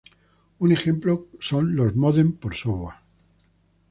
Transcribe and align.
Un 0.61 0.71
ejemplo 0.71 1.27
son 1.39 1.75
los 1.75 1.95
módems 1.95 2.33
por 2.39 2.55
software. 2.55 2.97